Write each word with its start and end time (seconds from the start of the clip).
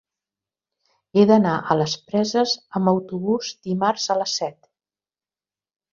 He 1.19 1.25
d'anar 1.31 1.51
a 1.59 1.77
les 1.81 1.93
Preses 2.07 2.55
amb 2.79 2.93
autobús 2.95 3.53
dimarts 3.69 4.11
a 4.15 4.21
les 4.23 4.37
set. 4.41 4.59